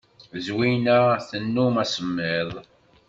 [0.45, 2.51] Zwina tennum asemmiḍ.